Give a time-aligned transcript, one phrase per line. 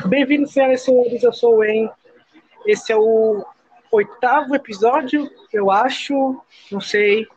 [0.00, 1.88] Bem-vindos, senhoras e senhores, eu sou o En.
[2.66, 3.44] Esse é o
[3.90, 7.28] oitavo episódio, eu acho, não sei,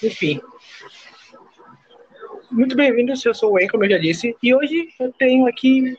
[0.00, 0.40] enfim.
[2.52, 5.98] Muito bem-vindos, eu sou o En, como eu já disse, e hoje eu tenho aqui,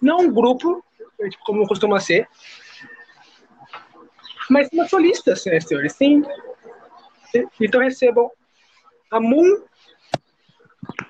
[0.00, 0.84] não um grupo,
[1.44, 2.28] como costuma ser,
[4.48, 6.22] mas uma solista, senhoras e senhores, sim.
[7.60, 8.30] Então recebam
[9.10, 9.64] a Moon.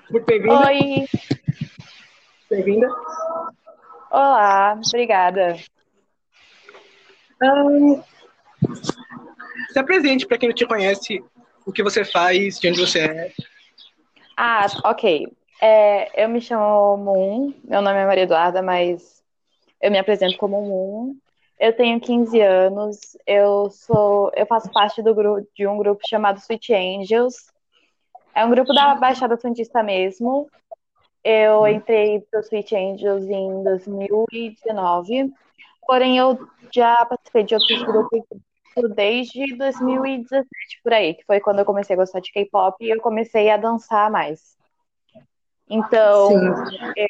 [0.09, 0.67] Muito bem-vinda.
[0.67, 1.05] Oi.
[2.49, 2.87] Bem-vinda.
[4.13, 5.57] Olá, obrigada.
[7.41, 7.99] Um,
[9.71, 11.25] se apresente para quem não te conhece,
[11.65, 13.31] o que você faz, de onde você é.
[14.37, 15.27] Ah, ok.
[15.59, 19.23] É, eu me chamo Moon, meu nome é Maria Eduarda, mas
[19.81, 21.15] eu me apresento como Moon.
[21.59, 26.37] Eu tenho 15 anos, eu sou, eu faço parte do grupo de um grupo chamado
[26.37, 27.51] Sweet Angels.
[28.35, 30.47] É um grupo da Baixada Santista mesmo.
[31.23, 35.31] Eu entrei para o Sweet Angels em 2019,
[35.87, 36.37] porém eu
[36.73, 38.23] já participei de outros grupos
[38.93, 40.47] desde 2017
[40.83, 43.57] por aí, que foi quando eu comecei a gostar de K-pop e eu comecei a
[43.57, 44.57] dançar mais.
[45.69, 46.31] Então,
[46.97, 47.07] eu,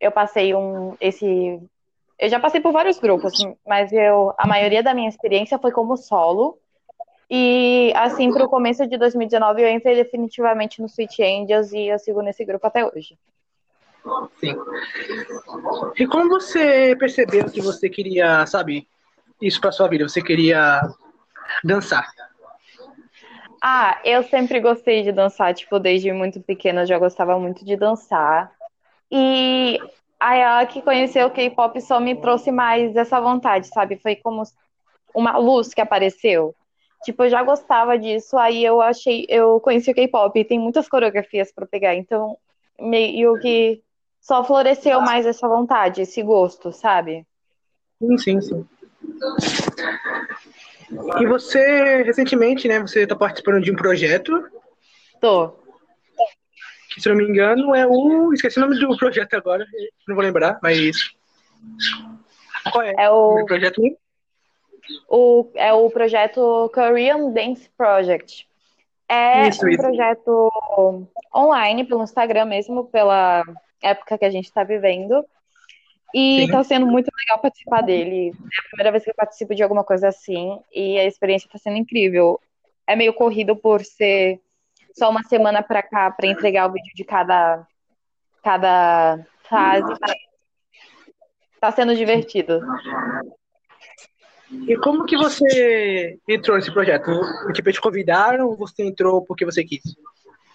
[0.00, 1.60] eu, passei um esse
[2.18, 3.32] eu já passei por vários grupos,
[3.66, 6.58] mas eu a maioria da minha experiência foi como solo.
[7.28, 11.98] E assim, para o começo de 2019, eu entrei definitivamente no Sweet Angels e eu
[11.98, 13.18] sigo nesse grupo até hoje.
[14.38, 14.56] Sim.
[15.96, 18.88] E como você percebeu que você queria, sabe,
[19.40, 20.08] isso para sua vida?
[20.08, 20.80] Você queria
[21.62, 22.08] dançar?
[23.62, 27.76] Ah, eu sempre gostei de dançar, tipo, desde muito pequena eu já gostava muito de
[27.76, 28.52] dançar.
[29.10, 29.78] E
[30.18, 33.96] a que conheceu o K-pop só me trouxe mais essa vontade, sabe?
[33.96, 34.42] Foi como
[35.14, 36.54] uma luz que apareceu.
[37.04, 40.88] Tipo, eu já gostava disso, aí eu achei, eu conheci o K-pop e tem muitas
[40.88, 42.36] coreografias para pegar, então
[42.78, 43.82] meio que
[44.20, 47.26] só floresceu mais essa vontade, esse gosto, sabe?
[47.98, 48.68] Sim, sim, sim.
[51.20, 54.48] E você, recentemente, né, você está participando de um projeto?
[55.20, 55.54] Tô.
[56.92, 58.32] Que, se não me engano, é o...
[58.32, 59.64] Esqueci o nome do projeto agora,
[60.06, 60.96] não vou lembrar, mas...
[62.72, 62.94] Qual é?
[62.98, 63.42] É o...
[63.42, 63.80] o projeto?
[65.08, 68.48] O, é o projeto Korean Dance Project.
[69.08, 69.80] É Isso, um isso.
[69.80, 70.52] projeto
[71.34, 73.44] online, pelo Instagram mesmo, pela
[73.82, 75.24] época que a gente está vivendo.
[76.12, 78.30] E está sendo muito legal participar dele.
[78.30, 81.58] É a primeira vez que eu participo de alguma coisa assim, e a experiência está
[81.58, 82.40] sendo incrível.
[82.86, 84.40] É meio corrido por ser
[84.92, 87.64] só uma semana para cá para entregar o vídeo de cada,
[88.42, 89.94] cada fase.
[90.00, 90.12] mas
[91.60, 92.60] Tá sendo divertido.
[94.66, 97.10] E como que você entrou nesse projeto?
[97.52, 99.82] Tipo, te convidaram ou você entrou porque você quis?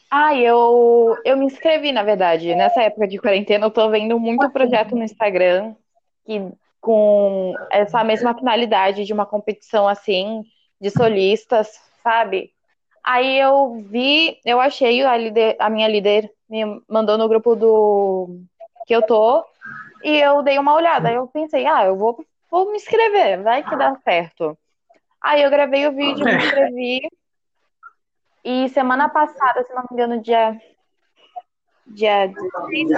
[0.10, 2.54] Ah, eu, eu me inscrevi, na verdade.
[2.56, 5.76] Nessa época de quarentena, eu tô vendo muito projeto no Instagram
[6.26, 6.42] que,
[6.80, 10.44] com essa mesma finalidade de uma competição assim,
[10.80, 11.68] de solistas,
[12.04, 12.52] sabe?
[13.04, 15.14] Aí eu vi, eu achei a,
[15.60, 18.40] a minha líder me mandou no grupo do
[18.88, 19.44] que eu tô
[20.04, 21.10] e eu dei uma olhada.
[21.10, 24.58] Aí eu pensei, ah, eu vou, vou me inscrever, vai que dá certo.
[25.22, 27.02] Aí eu gravei o vídeo, me inscrevi.
[28.46, 30.56] E semana passada, se não me engano, dia.
[31.88, 32.90] Dia 16,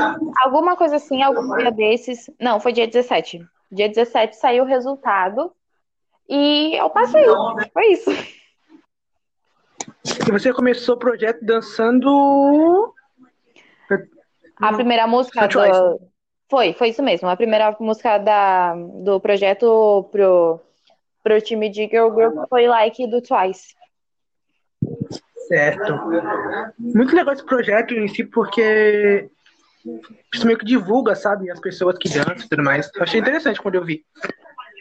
[0.41, 2.29] alguma coisa assim, algum dia desses.
[2.39, 3.39] Não, foi dia 17.
[3.71, 5.53] Dia 17 saiu o resultado.
[6.27, 7.23] E eu passei.
[7.73, 8.11] Foi isso.
[10.27, 12.93] E você começou o projeto dançando.
[14.57, 15.99] A primeira música do...
[16.49, 17.29] Foi, foi isso mesmo.
[17.29, 20.61] A primeira música da, do projeto pro,
[21.23, 23.75] pro time de Girl Group foi Like do Twice.
[25.47, 25.93] Certo.
[26.77, 29.29] Muito legal esse projeto em si, porque
[30.33, 32.89] isso meio que divulga, sabe, as pessoas que dançam e tudo mais.
[32.93, 34.03] Eu achei interessante quando eu vi.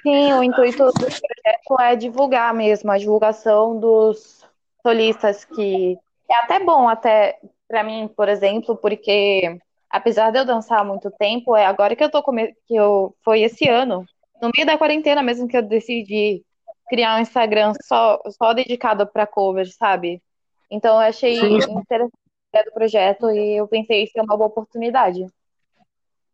[0.03, 4.44] Sim, o intuito do projeto é divulgar mesmo, a divulgação dos
[4.82, 5.99] solistas que
[6.31, 7.38] é até bom até
[7.69, 9.59] para mim, por exemplo, porque
[9.91, 12.55] apesar de eu dançar há muito tempo, é agora que eu tô come...
[12.66, 14.05] que eu foi esse ano,
[14.40, 16.43] no meio da quarentena mesmo que eu decidi
[16.88, 20.23] criar um Instagram só só dedicado para covers, sabe?
[20.70, 21.78] Então eu achei Sim.
[21.78, 25.26] interessante a ideia do projeto e eu pensei isso é uma boa oportunidade.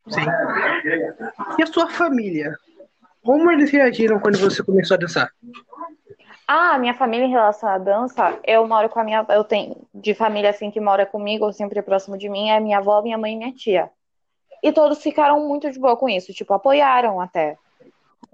[0.08, 0.24] Sim.
[1.58, 2.56] E a sua família?
[3.22, 5.30] Como eles reagiram quando você começou a dançar?
[6.46, 9.24] Ah, minha família em relação à dança, eu moro com a minha.
[9.28, 12.78] Eu tenho de família assim que mora comigo, ou sempre próximo de mim, é minha
[12.78, 13.90] avó, minha mãe e minha tia.
[14.62, 17.56] E todos ficaram muito de boa com isso, tipo, apoiaram até.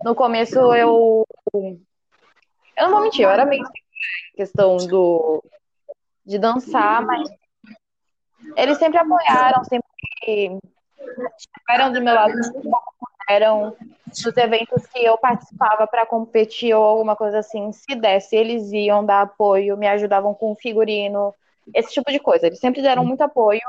[0.02, 1.26] No começo eu.
[1.54, 3.64] Eu não vou mentir, eu era meio
[4.34, 5.42] questão do
[6.28, 7.26] de dançar, mas
[8.54, 9.88] eles sempre apoiaram, sempre
[11.38, 12.32] estiveram do meu lado
[13.28, 13.76] eram
[14.06, 19.04] dos eventos que eu participava para competir ou alguma coisa assim, se desse, eles iam
[19.04, 21.34] dar apoio, me ajudavam com figurino,
[21.74, 22.46] esse tipo de coisa.
[22.46, 23.60] Eles sempre deram muito apoio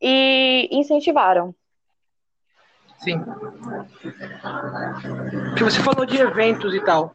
[0.00, 1.54] e incentivaram.
[2.98, 3.24] Sim.
[5.56, 7.14] Que você falou de eventos e tal.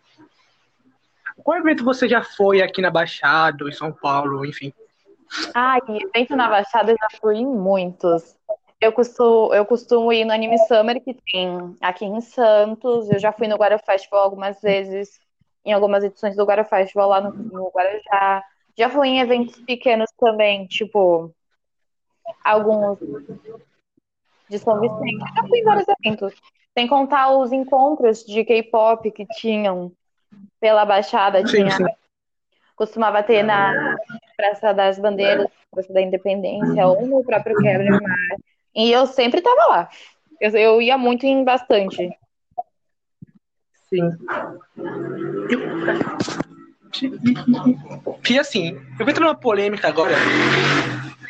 [1.47, 4.73] Qual evento você já foi aqui na Baixada, em São Paulo, enfim?
[5.55, 5.77] Ah,
[6.13, 8.35] evento na Baixada eu já fui em muitos.
[8.81, 13.09] Eu costumo, eu costumo ir no Anime Summer que tem aqui em Santos.
[13.09, 15.21] Eu já fui no Guará Festival algumas vezes,
[15.63, 18.43] em algumas edições do Guará Festival lá no, no Guarujá.
[18.77, 21.33] Já fui em eventos pequenos também, tipo
[22.43, 22.99] alguns
[24.49, 25.33] de São Vicente.
[25.33, 26.33] Já fui em vários eventos.
[26.77, 29.93] Sem contar os encontros de K-pop que tinham
[30.59, 31.39] pela Baixada.
[31.39, 31.85] Sim, tinha, sim.
[32.75, 33.95] Costumava ter na
[34.35, 38.17] Praça das Bandeiras, Praça da Independência, ou no próprio Quebra-Mar.
[38.75, 39.89] E eu sempre tava lá.
[40.39, 42.09] Eu, eu ia muito em bastante.
[43.89, 44.11] Sim.
[48.29, 50.15] E assim, eu vou entrar numa polêmica agora.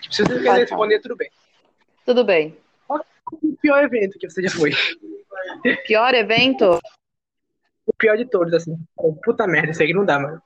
[0.09, 1.29] Se você quer responder, tudo bem.
[2.05, 2.57] Tudo bem.
[2.87, 4.71] Qual o pior evento que você já foi?
[5.85, 6.79] Pior evento?
[7.87, 8.77] O pior de todos, assim.
[9.23, 10.41] Puta merda, isso aí não dá, mano.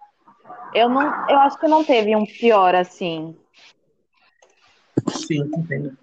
[0.73, 3.35] Eu, não, eu acho que não teve um pior assim.
[5.09, 5.97] Sim, entendo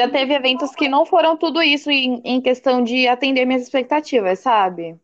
[0.00, 4.38] já teve eventos que não foram tudo isso em, em questão de atender minhas expectativas,
[4.38, 4.96] sabe?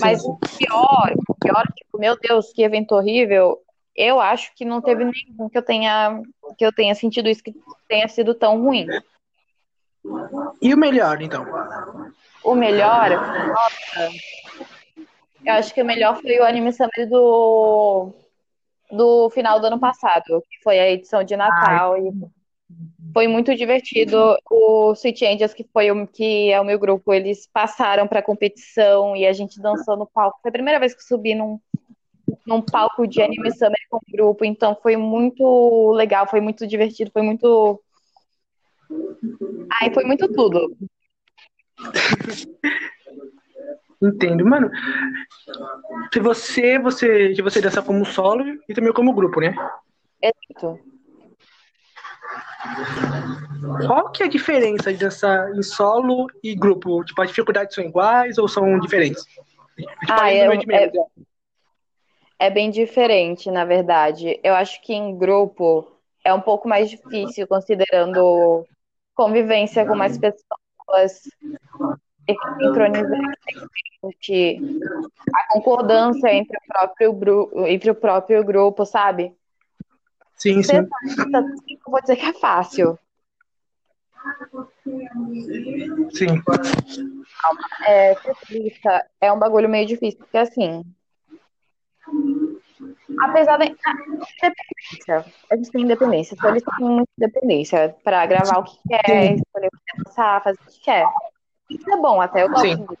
[0.00, 3.58] Mas o pior, o pior, tipo, meu Deus, que evento horrível,
[3.96, 6.20] eu acho que não teve nenhum que eu tenha
[6.56, 7.54] que eu tenha sentido isso que
[7.88, 8.86] tenha sido tão ruim.
[10.60, 11.44] E o melhor, então?
[12.48, 14.10] O melhor, nossa,
[15.44, 18.10] eu acho que o melhor foi o anime summer do
[18.90, 22.08] do final do ano passado, que foi a edição de Natal Ai.
[22.08, 22.12] e
[23.12, 24.34] foi muito divertido.
[24.50, 28.22] O Sweet Angels, que foi o que é o meu grupo, eles passaram para a
[28.22, 30.38] competição e a gente dançou no palco.
[30.40, 31.60] Foi a primeira vez que subi num,
[32.46, 37.10] num palco de anime summer com o grupo, então foi muito legal, foi muito divertido,
[37.10, 37.78] foi muito.
[39.70, 40.74] Ai, foi muito tudo.
[44.00, 44.70] Entendo, mano.
[46.12, 49.54] Se você, você, se você dança como solo e também como grupo, né?
[50.22, 50.78] Exato.
[53.86, 57.04] Qual que é a diferença de dançar em solo e grupo?
[57.04, 59.24] Tipo, as dificuldades são iguais ou são diferentes?
[59.24, 59.42] Tipo,
[60.10, 60.92] ah, é, é,
[62.38, 64.38] é bem diferente, na verdade.
[64.42, 65.86] Eu acho que em grupo
[66.24, 68.64] é um pouco mais difícil, considerando
[69.14, 70.60] convivência com mais pessoas,
[72.60, 73.34] sincronizar
[75.34, 79.34] a concordância entre o próprio, entre o próprio grupo, sabe?
[80.36, 80.76] Sim, sim.
[80.76, 82.98] Eu vou dizer que é fácil.
[86.10, 86.42] Sim.
[87.86, 88.14] É,
[89.20, 90.84] é um bagulho meio difícil, porque assim.
[93.20, 98.64] Apesar da independência, a gente tem independência, então eles têm muita independência para gravar o
[98.64, 101.06] que quer, escolher o que quer passar, fazer o que quer.
[101.70, 102.86] Isso é bom até, eu gosto Sim.
[102.86, 102.98] disso.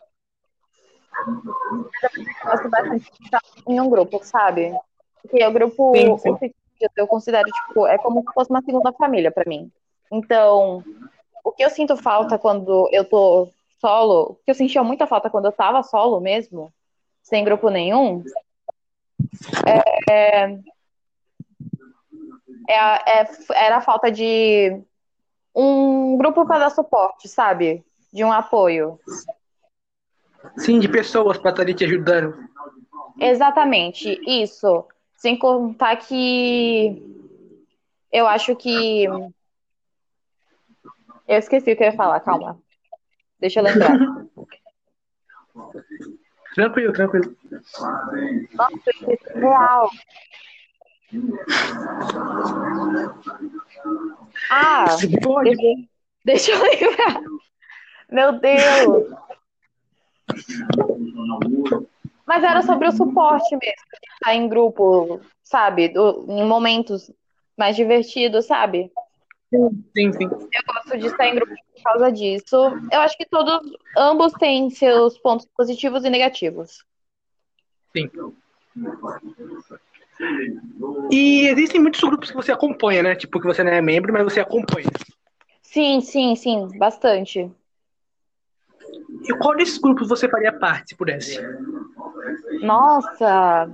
[2.02, 4.72] Eu gosto bastante de estar em um grupo, sabe?
[5.22, 6.52] Porque o grupo, sim, sim
[6.96, 9.70] eu considero, tipo, é como se fosse uma segunda família para mim.
[10.12, 10.84] Então,
[11.44, 13.50] o que eu sinto falta quando eu tô
[13.80, 16.72] solo, o que eu sentia muita falta quando eu tava solo mesmo,
[17.22, 18.22] sem grupo nenhum,
[19.66, 20.58] é, é,
[22.68, 24.80] é, era a falta de
[25.54, 27.84] um grupo para dar suporte, sabe?
[28.12, 28.98] De um apoio.
[30.56, 32.36] Sim, de pessoas para estar te ajudando.
[33.20, 34.84] Exatamente, isso.
[35.16, 37.02] Sem contar que
[38.12, 39.04] eu acho que.
[41.26, 42.60] Eu esqueci o que eu ia falar, calma.
[43.40, 43.98] Deixa eu lembrar.
[46.58, 47.36] tranquilo, tranquilo.
[48.54, 49.90] Nossa, isso é real.
[54.50, 54.86] Ah,
[55.44, 55.62] deixa,
[56.24, 57.22] deixa eu lembrar.
[58.10, 59.06] Meu Deus.
[62.26, 63.82] Mas era sobre o suporte mesmo,
[64.14, 65.88] estar em grupo, sabe?
[65.88, 67.10] Do, em momentos
[67.56, 68.90] mais divertidos, sabe?
[69.50, 70.24] Sim, sim.
[70.24, 72.56] Eu gosto de estar em grupo por causa disso.
[72.92, 73.60] Eu acho que todos,
[73.96, 76.84] ambos têm seus pontos positivos e negativos.
[77.96, 78.10] Sim.
[81.10, 83.14] E existem muitos grupos que você acompanha, né?
[83.14, 84.88] Tipo, que você não é membro, mas você acompanha.
[85.62, 87.50] Sim, sim, sim, bastante.
[89.22, 91.40] E qual desses grupos você faria parte, se pudesse?
[92.60, 93.70] Nossa!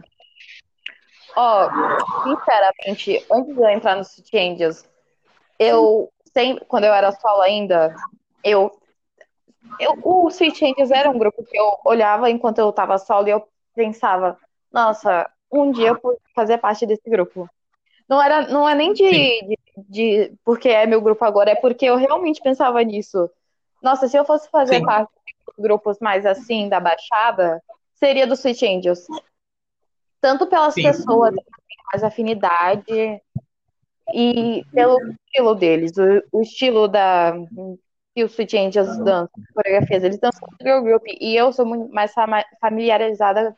[1.37, 4.89] Ó, oh, sinceramente, antes de eu entrar no City Angels,
[5.59, 7.95] eu sempre, quando eu era solo ainda,
[8.43, 8.71] eu
[9.79, 13.31] eu, o Sweet Angels era um grupo que eu olhava enquanto eu tava solo e
[13.31, 14.39] eu pensava,
[14.73, 17.49] nossa, um dia eu vou fazer parte desse grupo.
[18.09, 21.87] Não era, não é nem de, de, de, porque é meu grupo agora, é porque
[21.87, 23.31] eu realmente pensava nisso.
[23.83, 24.85] Nossa, se eu fosse fazer Sim.
[24.85, 27.63] parte de grupos mais assim, da Baixada,
[27.95, 29.07] seria do Sweet Angels.
[30.21, 30.83] Tanto pelas Sim.
[30.83, 33.23] pessoas que têm mais afinidade
[34.15, 35.93] e pelo estilo deles.
[35.97, 37.35] O, o estilo da
[38.15, 42.15] que o Sweet Angels dançam, coreografias, eles dançam girl group e eu sou muito mais
[42.61, 43.57] familiarizada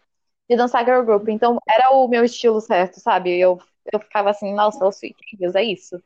[0.48, 3.38] de dançar girl group, então era o meu estilo certo, sabe?
[3.38, 3.60] Eu
[3.92, 6.02] eu ficava assim, nossa, o Sweet Deus, é isso.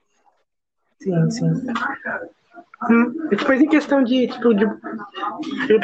[0.99, 1.47] Sim, sim.
[2.90, 4.66] Hum, depois em questão de, tipo, de,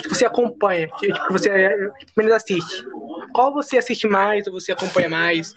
[0.03, 2.85] que você acompanha, que tipo, você menos assiste.
[3.33, 5.55] Qual você assiste mais ou você acompanha mais?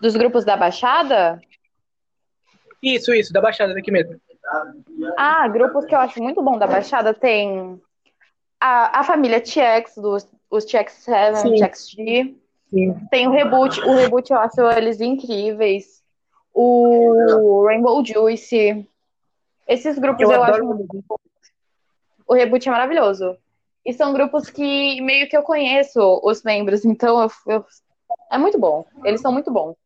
[0.00, 1.40] Dos grupos da Baixada?
[2.82, 4.20] Isso, isso, da Baixada daqui mesmo.
[5.16, 7.80] Ah, grupos que eu acho muito bom da Baixada tem
[8.60, 12.36] a, a família TX, dos, os TX7, TXG.
[12.70, 12.94] Sim.
[13.10, 13.80] Tem o reboot.
[13.82, 16.02] O reboot eu acho eles incríveis.
[16.52, 18.86] O Rainbow Juice.
[19.66, 21.04] Esses grupos eu, eu acho muito
[22.26, 23.36] O reboot é maravilhoso.
[23.84, 27.64] E são grupos que meio que eu conheço os membros, então eu, eu...
[28.30, 28.86] é muito bom.
[29.04, 29.76] Eles são muito bons.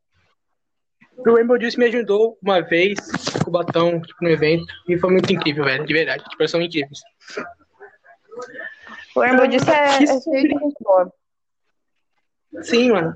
[1.18, 2.98] O Rainbow Juice me ajudou uma vez
[3.42, 6.24] com o Batão tipo, no evento e foi muito incrível, velho, de verdade.
[6.24, 7.00] Tipo, eles são incríveis.
[9.14, 11.12] O Rainbow Juice é, é cheio de gente boa.
[12.62, 13.14] Sim, mano.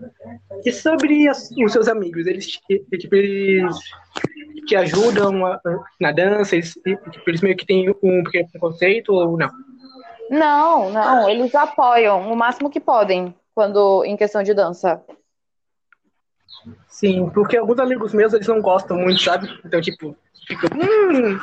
[0.64, 3.76] E sobre as, os seus amigos, eles, tipo, eles
[4.66, 5.60] te ajudam a,
[6.00, 6.56] na dança?
[6.56, 9.50] Eles, tipo, eles meio que têm um pequeno preconceito ou não?
[10.30, 11.28] Não, não.
[11.28, 15.02] Eles apoiam o máximo que podem quando em questão de dança.
[16.88, 19.48] Sim, porque alguns amigos meus eles não gostam muito, sabe?
[19.64, 20.66] Então, tipo, fica.
[20.74, 21.38] Hum...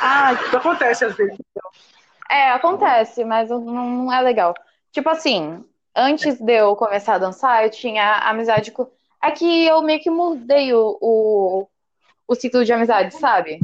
[0.00, 1.38] Ah, isso acontece às vezes.
[2.30, 4.54] É, acontece, mas não, é legal.
[4.92, 8.88] Tipo assim, antes de eu começar a dançar, eu tinha amizade com.
[9.22, 11.68] É que eu meio que mudei o, o,
[12.28, 13.60] o ciclo de amizade, sabe?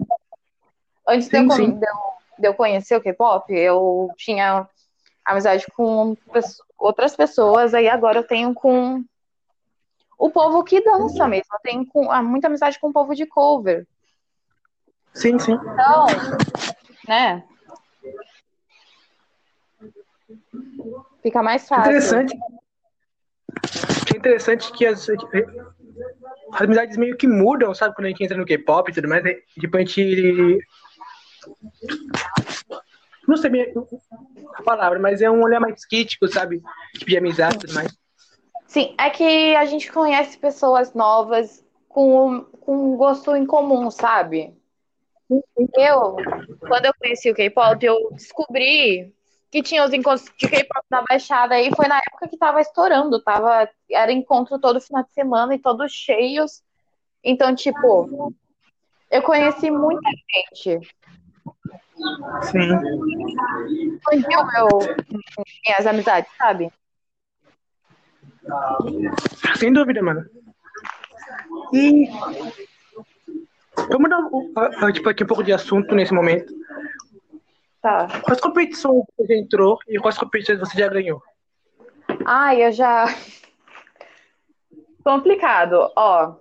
[1.06, 1.94] Antes sim, de, eu, de, eu,
[2.38, 4.66] de, eu, conhecer o K-pop, eu tinha
[5.24, 6.16] amizade com
[6.78, 9.04] outras pessoas, aí agora eu tenho com
[10.22, 11.52] o povo que dança mesmo.
[11.52, 13.84] Eu tenho com, ah, muita amizade com o povo de cover.
[15.12, 15.54] Sim, sim.
[15.54, 16.06] Então,
[17.08, 17.44] né?
[21.20, 21.90] Fica mais fácil.
[21.90, 22.34] Interessante.
[24.14, 27.96] É interessante que as, as amizades meio que mudam, sabe?
[27.96, 29.34] Quando a gente entra no K-pop e tudo mais, né?
[29.58, 30.58] tipo, a gente.
[33.26, 33.74] Não sei
[34.54, 36.62] a palavra, mas é um olhar mais crítico, sabe?
[36.92, 38.01] Tipo, de amizade e tudo mais.
[38.72, 44.56] Sim, é que a gente conhece pessoas novas com, com um gosto em comum, sabe?
[45.76, 46.16] Eu,
[46.58, 49.14] quando eu conheci o K-pop, eu descobri
[49.50, 53.22] que tinha os encontros de K-pop na Baixada aí, foi na época que tava estourando,
[53.22, 56.62] tava, era encontro todo final de semana e todos cheios.
[57.22, 58.32] Então, tipo,
[59.10, 60.94] eu conheci muita gente.
[62.50, 63.96] Sim.
[63.96, 64.68] Expandiu meu,
[65.62, 66.72] minhas amizades, sabe?
[69.56, 70.24] Sem dúvida, mano.
[71.72, 72.08] E
[73.90, 76.52] vamos dar tipo, aqui um pouco de assunto nesse momento.
[77.80, 78.06] Tá.
[78.22, 81.22] Quais competições você entrou e quais competições você já ganhou?
[82.24, 83.06] Ah, eu já.
[85.02, 85.90] Complicado.
[85.96, 86.36] Ó,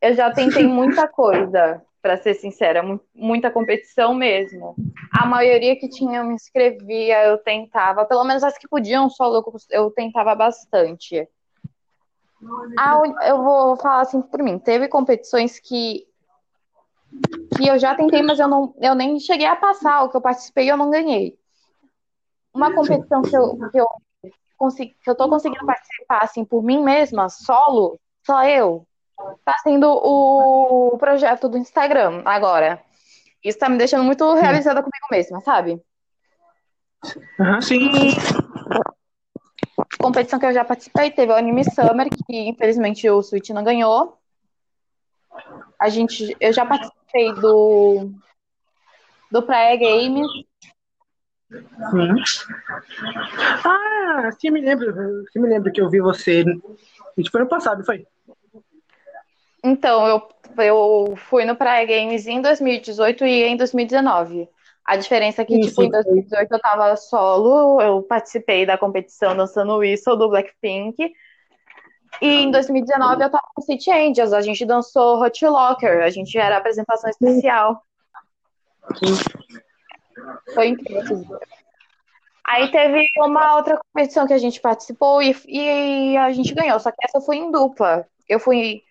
[0.00, 2.82] eu já tentei muita coisa, para ser sincera,
[3.14, 4.74] muita competição mesmo.
[5.12, 9.44] A maioria que tinha eu me inscrevia, eu tentava, pelo menos as que podiam solo,
[9.68, 11.28] eu tentava bastante.
[12.78, 14.58] Ah, eu vou falar assim por mim.
[14.58, 16.08] Teve competições que
[17.54, 20.04] que eu já tentei, mas eu, não, eu nem cheguei a passar.
[20.04, 21.38] O que eu participei, eu não ganhei.
[22.54, 23.86] Uma competição que eu, que eu,
[24.56, 28.87] consegui, que eu tô conseguindo participar, assim, por mim mesma, solo, só eu,
[29.44, 32.82] tá sendo o projeto do Instagram agora.
[33.44, 35.80] Isso tá me deixando muito realizada comigo mesma, sabe?
[37.38, 37.78] Uhum, sim.
[37.78, 38.10] E
[39.98, 44.18] competição que eu já participei, teve o Anime Summer, que infelizmente o Switch não ganhou.
[45.80, 48.10] A gente, eu já participei do
[49.30, 50.26] do Praia Games.
[51.50, 52.14] Sim.
[53.64, 55.24] Ah, sim, me lembro.
[55.32, 56.44] Sim, me lembro que eu vi você.
[57.16, 58.06] Isso foi no passado, foi?
[59.68, 60.28] Então, eu,
[60.64, 64.48] eu fui no Praia Games em 2018 e em 2019.
[64.84, 69.76] A diferença é que, tipo, em 2018 eu tava solo, eu participei da competição dançando
[69.76, 71.12] Whistle do Blackpink.
[72.22, 76.38] E em 2019 eu tava com City Angels, a gente dançou Hot Locker, a gente
[76.38, 77.82] era apresentação especial.
[80.54, 81.38] Foi incrível.
[82.46, 86.90] Aí teve uma outra competição que a gente participou e, e a gente ganhou, só
[86.90, 88.06] que essa foi em dupla.
[88.26, 88.82] Eu fui.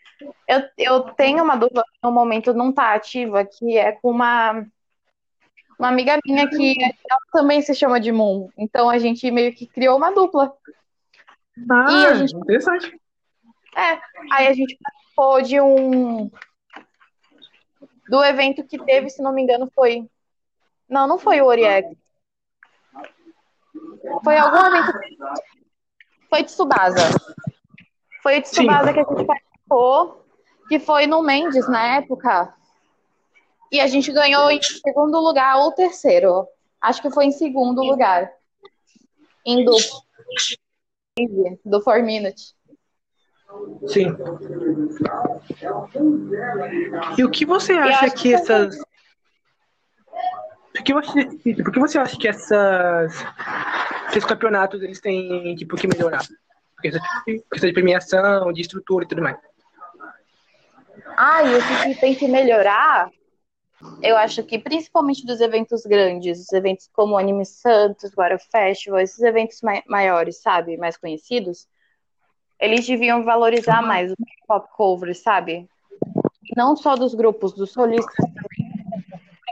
[0.48, 4.66] Eu, eu tenho uma dupla que no momento não tá ativa, que é com uma,
[5.78, 8.50] uma amiga minha que ela também se chama de Moon.
[8.58, 10.54] Então a gente meio que criou uma dupla.
[11.70, 13.00] Ah, e a gente, interessante.
[13.76, 14.00] É,
[14.32, 16.32] aí a gente participou de um.
[18.10, 20.08] Do evento que teve, se não me engano, foi.
[20.90, 21.90] Não, não foi o Oriex.
[24.24, 25.00] Foi algum evento.
[26.30, 27.02] Foi de Subasa.
[28.24, 29.47] Foi de Subasa que a gente participou,
[30.68, 32.54] que foi no Mendes na época.
[33.72, 36.48] E a gente ganhou em segundo lugar ou terceiro.
[36.82, 38.32] Acho que foi em segundo lugar.
[39.46, 40.06] Em duplo.
[41.66, 42.56] Do 4 Minute.
[43.88, 44.16] Sim.
[47.18, 48.78] E o que você acha que, que essas.
[50.74, 51.26] Por que você,
[51.64, 53.14] por que você acha que essas,
[54.10, 56.24] esses campeonatos eles têm tipo, que melhorar?
[56.82, 57.02] Questão
[57.70, 59.38] de premiação, de estrutura e tudo mais.
[61.18, 63.10] Ah, e o que tem que melhorar,
[64.04, 69.00] eu acho que principalmente dos eventos grandes, os eventos como o Anime Santos, Guarda Festival,
[69.00, 71.68] esses eventos maiores, sabe, mais conhecidos,
[72.60, 74.16] eles deviam valorizar mais o
[74.48, 75.68] pop cover, sabe?
[76.56, 78.72] Não só dos grupos, dos solistas também.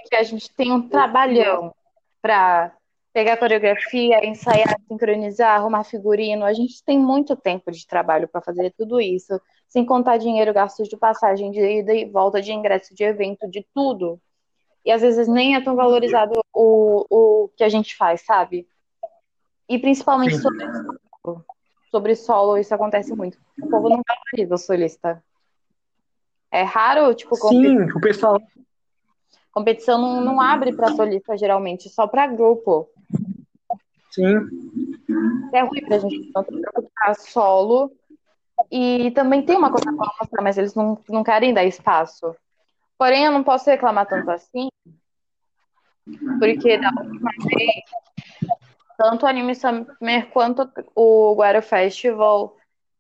[0.02, 1.74] Porque a gente tem um trabalhão
[2.22, 2.72] para
[3.16, 6.44] pegar coreografia, ensaiar, sincronizar, arrumar figurino.
[6.44, 10.90] A gente tem muito tempo de trabalho para fazer tudo isso, sem contar dinheiro, gastos
[10.90, 14.20] de passagem, de ida e volta, de ingresso, de evento, de tudo.
[14.84, 18.68] E às vezes nem é tão valorizado o, o que a gente faz, sabe?
[19.70, 20.66] E principalmente sobre
[21.90, 23.38] sobre solo, isso acontece muito.
[23.64, 25.24] O povo não valoriza o solista.
[26.52, 28.42] É raro, tipo, Sim, o pessoal.
[29.54, 32.90] Competição não, não abre para solista, geralmente, só para grupo.
[34.16, 35.52] Sim.
[35.54, 37.92] É ruim pra gente não para solo.
[38.72, 42.34] E também tem uma coisa para mostrar, mas eles não, não querem dar espaço.
[42.98, 44.70] Porém, eu não posso reclamar tanto assim,
[46.40, 47.84] porque da última vez
[48.98, 52.56] tanto o Anime Summer quanto o Guarda Festival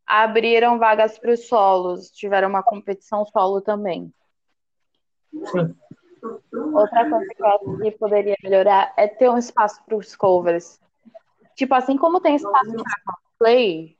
[0.05, 4.13] abriram vagas para os solos, tiveram uma competição solo também.
[5.31, 5.75] Sim.
[6.73, 10.79] Outra coisa que eu acho que poderia melhorar é ter um espaço para os covers.
[11.55, 13.95] Tipo, assim como tem espaço para cosplay,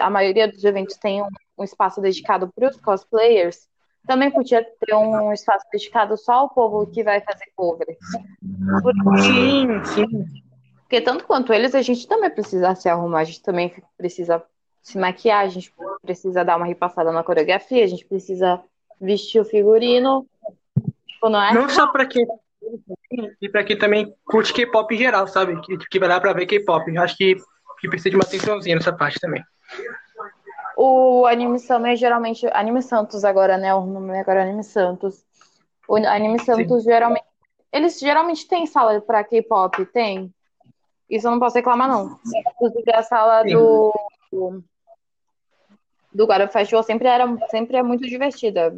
[0.00, 1.28] a maioria dos eventos tem um,
[1.58, 3.68] um espaço dedicado para os cosplayers,
[4.06, 7.96] também podia ter um espaço dedicado só ao povo que vai fazer cover.
[8.82, 9.22] Porque...
[9.22, 10.24] Sim, sim.
[10.82, 14.42] Porque tanto quanto eles, a gente também precisa se arrumar, a gente também precisa
[14.82, 18.62] se maquiar, a gente precisa dar uma repassada na coreografia, a gente precisa
[19.00, 20.26] vestir o figurino.
[21.08, 21.54] Tipo, não, é?
[21.54, 22.26] não só para quem
[23.40, 25.60] e para quem também curte K-pop em geral, sabe?
[25.62, 26.96] Que, que vai lá para ver K-pop.
[26.98, 27.36] Acho que,
[27.80, 29.42] que precisa de uma atençãozinha nessa parte também.
[30.76, 32.46] O Anime Summer geralmente.
[32.52, 33.74] Anime Santos agora, né?
[33.74, 35.24] O nome agora é Anime Santos.
[35.88, 36.90] O Anime Santos Sim.
[36.90, 37.24] geralmente.
[37.72, 40.32] Eles geralmente têm sala para K-pop, tem?
[41.08, 42.18] Isso eu não posso reclamar, não.
[42.52, 43.92] Inclusive, a sala do,
[46.12, 48.76] do Guarda Festival sempre, era, sempre é muito divertida.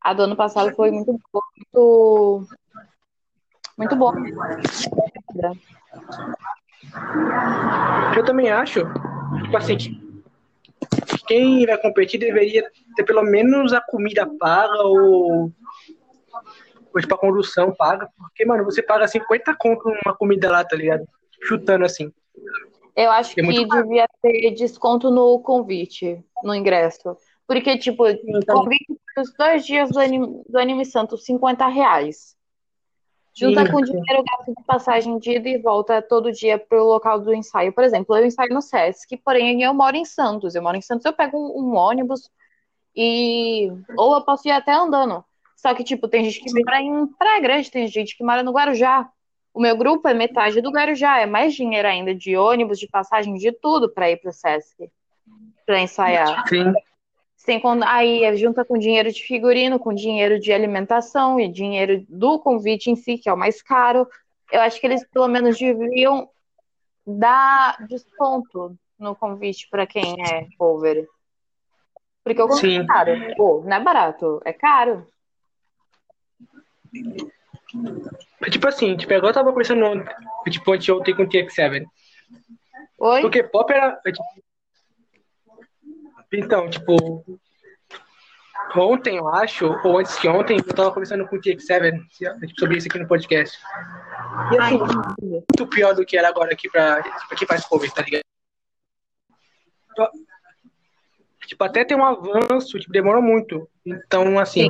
[0.00, 2.46] A do ano passado foi muito muito,
[3.76, 4.14] muito boa.
[8.16, 8.80] Eu também acho,
[9.44, 9.76] tipo assim,
[11.26, 15.50] quem vai competir deveria ter pelo menos a comida paga ou
[16.92, 21.06] coisa pra condução paga, porque, mano, você paga 50 conto numa comida lá, tá ligado?
[21.42, 22.12] Chutando assim.
[22.94, 27.16] Eu acho é que devia ter desconto no convite, no ingresso.
[27.46, 28.04] Porque, tipo,
[28.46, 32.36] convite os dois dias do Anime, do anime Santo, 50 reais.
[33.34, 37.18] Junta com o dinheiro gasto de passagem de ida e volta todo dia pro local
[37.18, 37.72] do ensaio.
[37.72, 40.54] Por exemplo, eu ensaio no Sesc, porém eu moro em Santos.
[40.54, 42.30] Eu moro em Santos, eu pego um, um ônibus
[42.94, 43.72] e.
[43.96, 45.24] Ou eu posso ir até andando.
[45.56, 48.52] Só que, tipo, tem gente que mora em Praia Grande, tem gente que mora no
[48.52, 49.08] Guarujá.
[49.54, 53.34] O meu grupo é metade do Guarujá, é mais dinheiro ainda de ônibus, de passagem,
[53.34, 54.90] de tudo para ir pro Sesc,
[55.64, 56.46] para ensaiar.
[56.48, 56.72] Sim.
[57.44, 62.88] Sem, aí junta com dinheiro de figurino, com dinheiro de alimentação e dinheiro do convite
[62.88, 64.06] em si, que é o mais caro.
[64.52, 66.30] Eu acho que eles pelo menos deveriam
[67.04, 71.08] dar desconto no convite para quem é cover.
[72.22, 73.10] Porque o convite é caro.
[73.36, 75.04] Pô, não é barato, é caro.
[78.52, 80.04] Tipo assim, tipo, agora eu tava conversando
[80.48, 81.84] tipo, ontem com o TX7.
[83.00, 83.20] Oi?
[83.20, 84.00] Porque pop era.
[84.06, 84.51] Tipo...
[86.32, 87.24] Então, tipo.
[88.74, 92.00] ontem, eu acho, ou antes de ontem, eu tava conversando com o TX7
[92.58, 93.58] sobre isso aqui no podcast.
[94.52, 94.78] E assim,
[95.20, 98.22] muito pior do que era agora aqui pra, pra quem faz cover, tá ligado?
[101.46, 103.68] Tipo, até tem um avanço, tipo, demora muito.
[103.84, 104.68] Então, assim.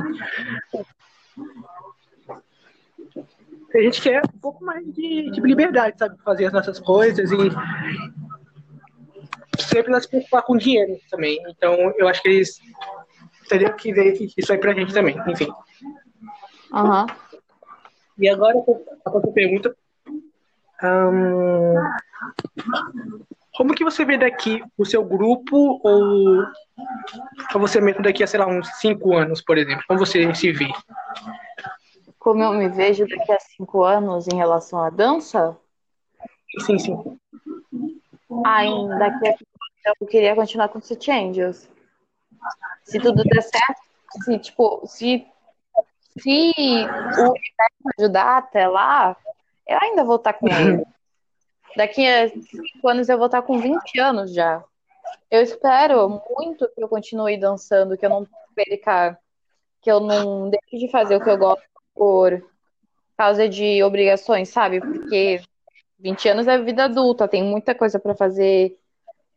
[3.73, 6.15] A gente quer um pouco mais de tipo, liberdade, sabe?
[6.23, 7.37] Fazer as nossas coisas e
[9.59, 11.41] sempre não se preocupar com dinheiro também.
[11.49, 12.59] Então, eu acho que eles
[13.47, 15.47] teriam que ver isso aí pra gente também, enfim.
[16.71, 17.05] Uhum.
[18.17, 18.57] E agora,
[19.05, 19.75] a outra pergunta.
[23.55, 26.43] como que você vê daqui o seu grupo ou,
[27.53, 29.83] ou você mesmo daqui a, sei lá, uns cinco anos, por exemplo?
[29.87, 30.69] Como você se vê?
[32.17, 35.57] Como eu me vejo daqui a cinco anos em relação à dança?
[36.59, 37.19] Sim, sim.
[38.45, 39.19] Ainda a
[39.99, 41.69] eu queria continuar com City Angels.
[42.83, 43.81] Se tudo der certo,
[44.23, 45.25] se, tipo, se,
[46.19, 46.53] se
[47.17, 49.15] o universo ajudar até lá,
[49.67, 50.85] eu ainda vou estar com ele.
[51.75, 54.63] Daqui a cinco anos eu vou estar com 20 anos já.
[55.29, 59.17] Eu espero muito que eu continue dançando, que eu não perca,
[59.81, 61.63] que eu não deixe de fazer o que eu gosto
[61.95, 62.43] por
[63.17, 64.79] causa de obrigações, sabe?
[64.79, 65.41] Porque
[66.03, 68.77] 20 anos é vida adulta, tem muita coisa para fazer,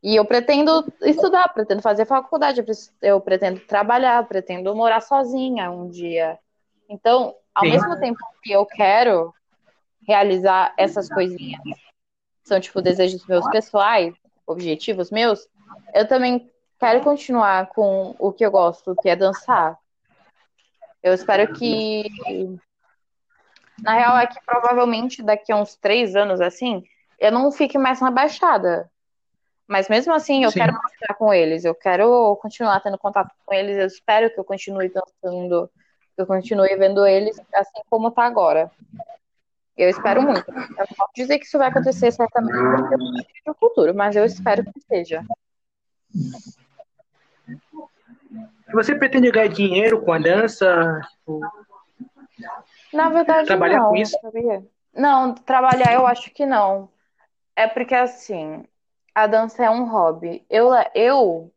[0.03, 2.63] e eu pretendo estudar, pretendo fazer faculdade,
[3.01, 6.37] eu pretendo trabalhar, pretendo morar sozinha um dia.
[6.89, 7.71] Então, ao Sim.
[7.71, 9.33] mesmo tempo que eu quero
[10.07, 11.63] realizar essas coisinhas,
[12.43, 14.13] são tipo desejos meus pessoais,
[14.45, 15.49] objetivos meus,
[15.95, 16.51] eu também
[16.81, 19.79] quero continuar com o que eu gosto, que é dançar.
[21.01, 22.05] Eu espero que.
[23.83, 26.83] Na real, é que provavelmente daqui a uns três anos assim,
[27.19, 28.91] eu não fique mais na Baixada.
[29.67, 30.61] Mas mesmo assim, eu Sim.
[30.61, 34.45] quero mostrar com eles, eu quero continuar tendo contato com eles, eu espero que eu
[34.45, 35.69] continue dançando,
[36.15, 38.71] que eu continue vendo eles assim como tá agora.
[39.77, 40.49] Eu espero muito.
[40.49, 42.57] Eu não posso dizer que isso vai acontecer certamente
[43.47, 45.23] no futuro, mas eu espero que seja.
[48.73, 51.01] Você pretende ganhar dinheiro com a dança?
[51.11, 51.41] Tipo,
[52.97, 53.91] Na verdade, trabalhar não.
[53.91, 54.19] Com isso?
[54.21, 54.67] Sabia?
[54.95, 56.89] Não, trabalhar eu acho que não.
[57.55, 58.65] É porque assim,
[59.15, 60.45] a dança é um hobby.
[60.49, 61.53] Eu, eu,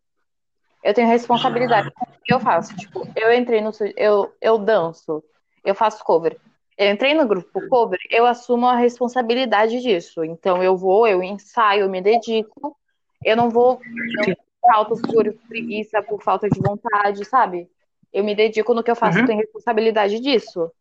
[0.83, 2.75] eu tenho responsabilidade com o que eu faço.
[2.75, 3.71] Tipo, eu entrei no.
[3.95, 5.23] Eu, eu danço,
[5.63, 6.37] eu faço cover.
[6.77, 10.23] Eu entrei no grupo cover, eu assumo a responsabilidade disso.
[10.23, 12.77] Então eu vou, eu ensaio, eu me dedico.
[13.23, 13.81] Eu não vou.
[14.25, 17.69] Eu falto por preguiça, por falta de vontade, sabe?
[18.13, 19.23] Eu me dedico no que eu faço, uhum.
[19.23, 20.71] eu tenho responsabilidade disso.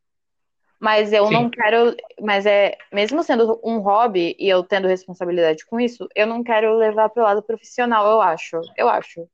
[0.80, 1.32] Mas eu Sim.
[1.32, 1.96] não quero.
[2.20, 2.76] Mas é.
[2.92, 7.22] Mesmo sendo um hobby e eu tendo responsabilidade com isso, eu não quero levar para
[7.22, 8.60] o lado profissional, eu acho.
[8.76, 9.28] Eu acho.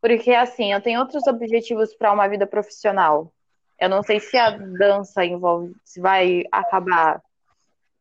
[0.00, 3.32] Porque, assim, eu tenho outros objetivos para uma vida profissional.
[3.80, 5.72] Eu não sei se a dança envolve.
[5.84, 7.20] Se vai acabar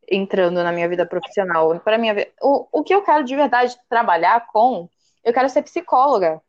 [0.09, 1.79] entrando na minha vida profissional.
[1.79, 4.89] Para minha o, o que eu quero de verdade trabalhar com,
[5.23, 6.41] eu quero ser psicóloga.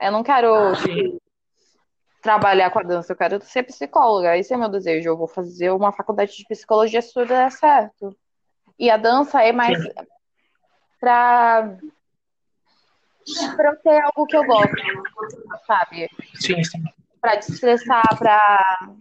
[0.00, 0.72] Eu não quero ah,
[2.22, 5.08] trabalhar com a dança, eu quero ser psicóloga, esse é meu desejo.
[5.08, 8.16] Eu vou fazer uma faculdade de psicologia se tudo der certo.
[8.78, 9.78] E a dança é mais
[11.00, 11.76] para
[13.56, 14.72] para ter algo que eu gosto,
[15.66, 16.08] sabe?
[16.34, 16.82] Sim, sim.
[17.20, 18.94] Para destressar, para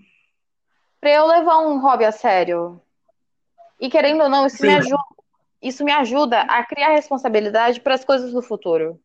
[1.00, 2.82] para eu levar um hobby a sério.
[3.80, 4.68] E querendo ou não, isso sim.
[4.68, 5.04] me ajuda,
[5.62, 9.00] isso me ajuda a criar responsabilidade para as coisas do futuro.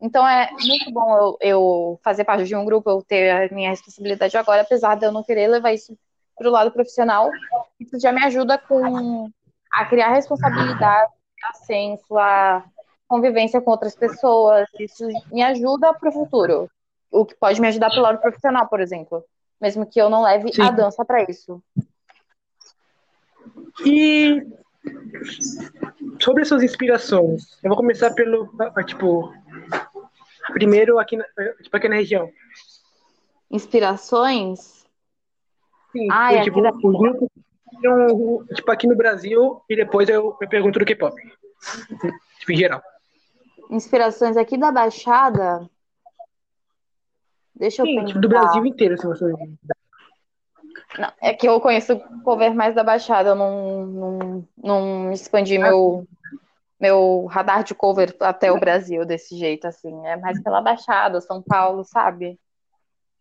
[0.00, 3.70] Então é muito bom eu, eu, fazer parte de um grupo, eu ter a minha
[3.70, 5.96] responsabilidade agora, apesar de eu não querer levar isso
[6.36, 7.30] para o lado profissional.
[7.80, 9.30] Isso já me ajuda com
[9.72, 12.64] a criar responsabilidade, a senso, a
[13.08, 14.68] convivência com outras pessoas.
[14.78, 16.70] Isso me ajuda para o futuro.
[17.10, 19.24] O que pode me ajudar para o lado profissional, por exemplo.
[19.60, 20.62] Mesmo que eu não leve Sim.
[20.62, 21.60] a dança para isso.
[23.84, 24.46] E
[26.20, 28.48] sobre suas inspirações, eu vou começar pelo,
[28.86, 29.32] tipo,
[30.52, 31.24] primeiro aqui na,
[31.62, 32.30] tipo, aqui na região.
[33.50, 34.86] Inspirações?
[35.92, 36.70] Sim, Ai, tipo, da...
[36.70, 37.30] o grupo,
[38.54, 41.14] tipo, aqui no Brasil, e depois eu, eu pergunto do K-pop.
[42.38, 42.80] Tipo, em geral.
[43.68, 45.68] Inspirações aqui da Baixada?
[47.52, 48.06] Deixa eu Sim, pensar.
[48.06, 49.24] Tipo, do Brasil inteiro, se você
[50.98, 55.60] não, é que eu conheço cover mais da Baixada, eu não, não, não expandi ah,
[55.60, 56.06] meu,
[56.80, 60.06] meu radar de cover até o Brasil desse jeito, assim.
[60.06, 62.38] É mais pela Baixada, São Paulo, sabe?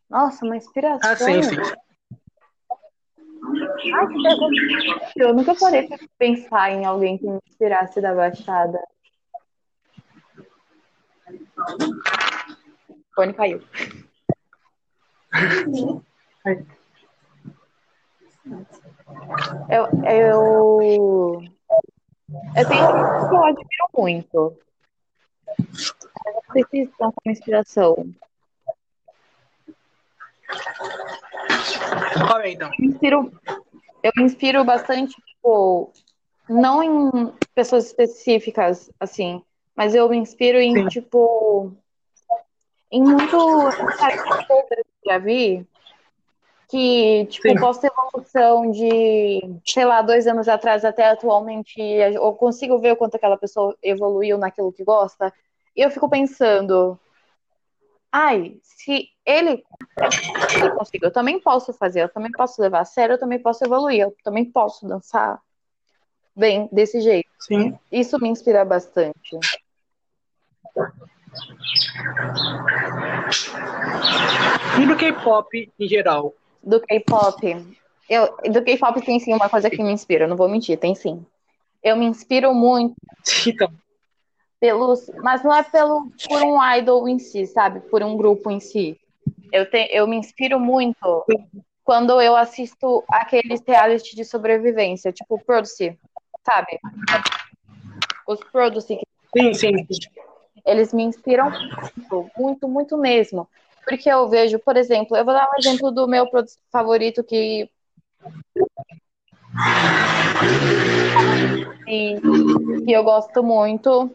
[0.09, 1.09] Nossa, uma inspiração.
[1.09, 1.55] Ah, sim, sim.
[3.93, 4.07] Ai,
[5.13, 8.79] que eu nunca parei pra pensar em alguém que me inspirasse da Baixada.
[12.89, 13.61] O fone caiu.
[19.69, 21.43] Eu, eu,
[22.29, 22.87] eu tenho
[23.29, 24.57] que eu admiro muito.
[26.25, 28.13] Eu não sei se estão com inspiração.
[32.27, 32.69] Qual é, então?
[32.69, 33.41] Eu me inspiro,
[34.03, 35.91] eu me inspiro bastante, tipo,
[36.49, 39.43] não em pessoas específicas, assim,
[39.75, 40.87] mas eu me inspiro em, Sim.
[40.87, 41.73] tipo,
[42.91, 45.67] em muito que eu já vi
[46.69, 52.97] que, tipo, pós-evolução de, sei lá, dois anos atrás até atualmente, eu consigo ver o
[52.97, 55.33] quanto aquela pessoa evoluiu naquilo que gosta,
[55.75, 56.99] e eu fico pensando,
[58.11, 59.63] ai, se ele,
[60.55, 63.63] ele conseguiu, eu também posso fazer, eu também posso levar a sério, eu também posso
[63.63, 65.39] evoluir, eu também posso dançar
[66.35, 67.29] bem desse jeito.
[67.39, 67.77] Sim.
[67.91, 69.37] Isso me inspira bastante.
[74.81, 76.33] E do K-pop em geral?
[76.63, 77.77] Do K-pop,
[78.09, 81.25] eu, do K-pop tem sim uma coisa que me inspira, não vou mentir, tem sim.
[81.83, 82.95] Eu me inspiro muito
[83.45, 83.71] Então,
[84.59, 87.81] pelos, mas não é pelo por um idol em si, sabe?
[87.81, 88.99] Por um grupo em si.
[89.51, 91.25] Eu te, eu me inspiro muito
[91.83, 95.97] quando eu assisto aqueles reality de sobrevivência, tipo Produce,
[96.45, 96.79] sabe?
[98.27, 98.99] Os Produce,
[99.37, 99.73] sim, sim.
[100.65, 103.47] eles me inspiram muito, muito, muito mesmo.
[103.87, 107.69] Porque eu vejo, por exemplo, eu vou dar um exemplo do meu produto favorito que
[111.87, 112.19] e,
[112.85, 114.13] que eu gosto muito,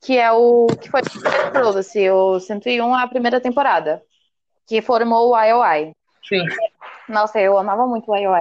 [0.00, 4.00] que é o que foi o Produce, o 101, a primeira temporada,
[4.68, 5.92] que formou o IOI.
[6.28, 6.44] Sim.
[7.08, 8.40] Nossa, eu amava muito o IOI.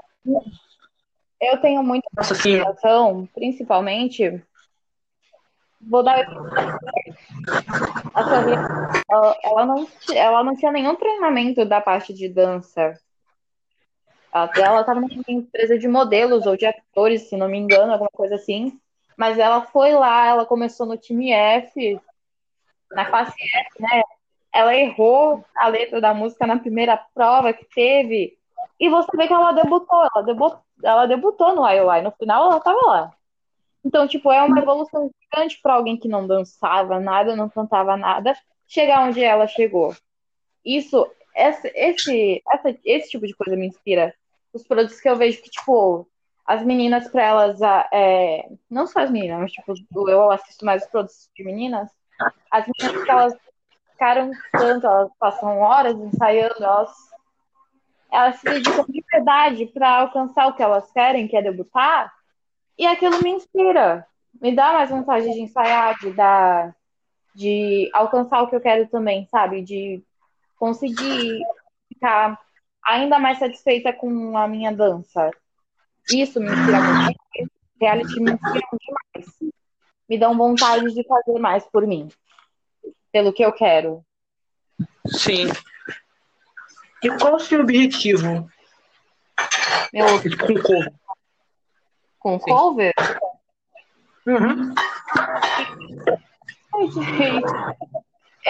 [1.41, 4.43] Eu tenho muita Nossa, inspiração, principalmente.
[5.81, 6.23] Vou dar.
[8.13, 8.57] A Sorria,
[9.43, 12.93] ela, não, ela não tinha nenhum treinamento da parte de dança.
[14.33, 18.09] Ela, ela estava numa empresa de modelos ou de atores, se não me engano, alguma
[18.11, 18.79] coisa assim.
[19.17, 21.99] Mas ela foi lá, ela começou no time F,
[22.91, 24.01] na classe F, né?
[24.53, 28.37] Ela errou a letra da música na primeira prova que teve.
[28.79, 32.01] E você vê que ela debutou, ela debutou, ela debutou no IOI.
[32.01, 33.11] No final ela tava lá.
[33.83, 38.37] Então, tipo, é uma evolução gigante para alguém que não dançava nada, não cantava nada,
[38.67, 39.95] chegar onde ela chegou.
[40.63, 44.13] Isso, esse, esse, essa, esse tipo de coisa me inspira.
[44.53, 46.07] Os produtos que eu vejo que, tipo,
[46.45, 47.59] as meninas, para elas,
[47.91, 49.73] é, não só as meninas, mas, tipo,
[50.09, 51.89] eu assisto mais os produtos de meninas,
[52.51, 53.33] as meninas que elas
[53.91, 56.91] ficaram tanto, elas passam horas ensaiando, elas,
[58.11, 62.11] elas se dedicam de verdade para alcançar o que elas querem, que é debutar,
[62.77, 64.05] e aquilo me inspira,
[64.41, 66.75] me dá mais vontade de ensaiar, de dar,
[67.35, 69.61] de alcançar o que eu quero também, sabe?
[69.61, 70.03] De
[70.57, 71.41] conseguir
[71.87, 72.39] ficar
[72.83, 75.31] ainda mais satisfeita com a minha dança.
[76.11, 77.51] Isso me inspira muito.
[77.79, 79.53] Reality me inspira demais.
[80.09, 82.09] Me dão vontade de fazer mais por mim.
[83.11, 84.03] Pelo que eu quero.
[85.07, 85.47] Sim.
[87.03, 88.49] E qual o seu objetivo?
[89.91, 90.07] Meu,
[90.37, 91.00] com cover?
[92.21, 92.93] Com cover?
[94.27, 94.73] Uhum.
[96.73, 97.43] Ai, gente.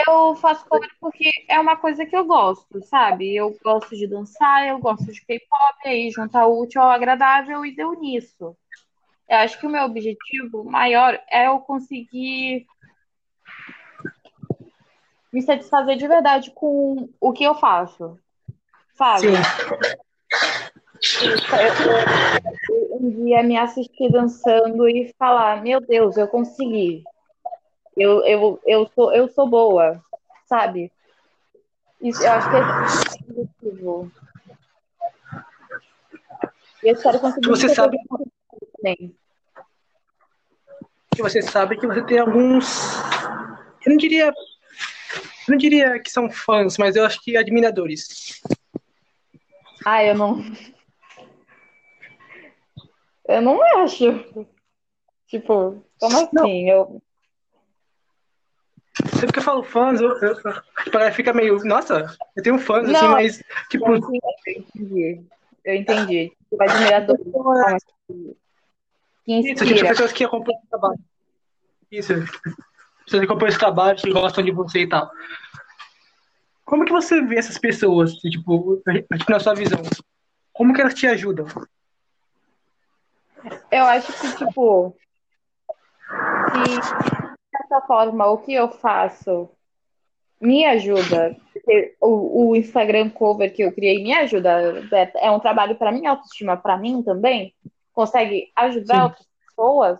[0.05, 3.35] Eu faço cover porque é uma coisa que eu gosto, sabe?
[3.35, 7.75] Eu gosto de dançar, eu gosto de K-pop, aí juntar o útil ao agradável e
[7.75, 8.55] deu nisso.
[9.29, 12.65] Eu acho que o meu objetivo maior é eu conseguir
[15.31, 18.19] me satisfazer de verdade com o que eu faço,
[18.93, 19.21] sabe?
[19.21, 19.33] Sim.
[21.57, 22.70] Eu-
[23.01, 27.03] um dia me assistir dançando e falar, meu Deus, eu consegui.
[27.97, 30.03] Eu, eu, eu, sou, eu sou boa,
[30.45, 30.91] sabe?
[31.99, 34.11] Isso, eu acho que é objetivo.
[36.83, 37.97] Eu espero conseguir Você sabe-
[38.77, 39.15] também.
[41.13, 42.95] Que você sabe que você tem alguns.
[43.85, 44.27] Eu não diria.
[44.27, 44.33] Eu
[45.49, 48.41] não diria que são fãs, mas eu acho que admiradores.
[49.85, 50.41] Ah, eu não.
[53.31, 54.05] Eu não acho.
[55.27, 56.29] Tipo, como assim?
[56.33, 56.47] Não.
[56.49, 57.01] Eu...
[59.13, 61.63] Sempre que eu falo fãs, eu, eu, que fica meio.
[61.63, 63.11] Nossa, eu tenho fãs, assim, Não.
[63.13, 63.41] mas.
[63.69, 65.21] Tipo, Eu entendi.
[65.63, 66.17] Eu entendi.
[66.17, 66.29] Eu.
[66.49, 67.17] Tipo, admirador.
[67.69, 68.35] mas que-
[69.23, 69.89] Que isso, tipo, inspira.
[69.89, 70.99] pessoas que acompanham o trabalho.
[71.89, 72.13] Isso.
[73.05, 75.09] Pessoas que acompanham esse trabalho, que gostam de você e tal.
[76.65, 79.81] Como que você vê essas pessoas, tipo, aqui na sua visão?
[80.53, 81.45] Como que elas te ajudam?
[83.71, 84.95] Eu acho que, tipo,
[86.51, 89.49] que de certa forma o que eu faço
[90.39, 91.37] me ajuda,
[92.01, 94.83] o, o Instagram cover que eu criei me ajuda.
[94.91, 97.53] É, é um trabalho para minha autoestima, para mim também.
[97.93, 99.01] Consegue ajudar Sim.
[99.03, 99.99] outras pessoas.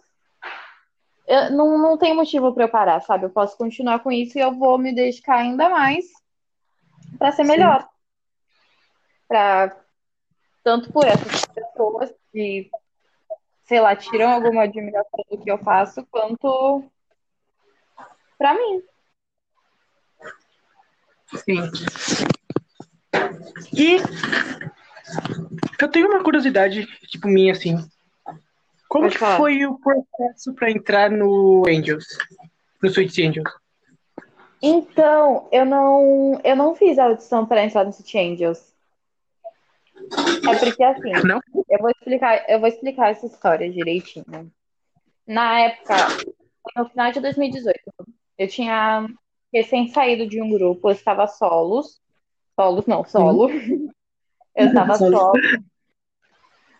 [1.27, 3.25] Eu, não, não tem motivo para eu parar, sabe?
[3.25, 6.05] Eu posso continuar com isso e eu vou me dedicar ainda mais
[7.19, 7.87] para ser melhor.
[9.27, 9.77] Para
[10.63, 12.69] tanto por essas pessoas que,
[13.63, 16.83] sei lá, tiram alguma admiração do que eu faço, quanto
[18.37, 18.81] para mim.
[21.35, 21.71] Sim.
[23.73, 23.97] E
[25.79, 27.77] eu tenho uma curiosidade, tipo, minha, assim.
[28.89, 32.05] Como que foi o processo para entrar no Angels?
[32.81, 33.53] No Sweet Angels?
[34.61, 38.70] Então, eu não, eu não fiz a audição para entrar no Sweet Angels.
[40.49, 41.39] É porque assim, não?
[41.69, 44.51] eu vou explicar, eu vou explicar essa história direitinho.
[45.25, 45.95] Na época,
[46.75, 47.79] no final de 2018,
[48.37, 49.07] eu tinha
[49.53, 52.01] recém saído de um grupo, eu estava solos.
[52.55, 53.47] Solos, não, solo.
[53.47, 53.89] Uhum.
[54.53, 55.31] Eu estava solo.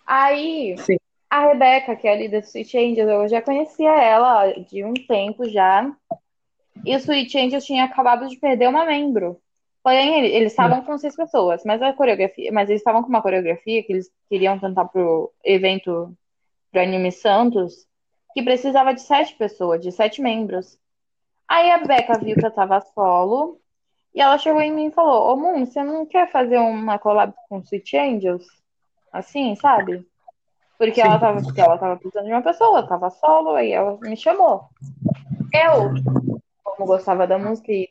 [0.06, 0.98] Aí, Sim.
[1.30, 4.94] a Rebeca, que é a líder do Sweet Angels, eu já conhecia ela de um
[4.94, 5.90] tempo já.
[6.86, 9.42] E o Sweet Angels tinha acabado de perder uma membro.
[9.84, 13.84] Porém, eles estavam com seis pessoas, mas a coreografia, mas eles estavam com uma coreografia
[13.84, 16.16] que eles queriam tentar pro evento
[16.72, 17.88] pro Anime Santos,
[18.34, 20.78] que precisava de sete pessoas, de sete membros.
[21.48, 23.60] Aí a Beca viu que eu tava solo
[24.14, 27.34] e ela chegou em mim e falou: Ô Moon, você não quer fazer uma collab
[27.50, 28.46] com Sweet Angels?
[29.12, 30.06] Assim, sabe?
[30.78, 34.16] Porque ela tava, porque ela tava precisando de uma pessoa, tava solo, aí ela me
[34.16, 34.70] chamou.
[35.54, 35.94] Eu,
[36.82, 37.88] como gostava da música e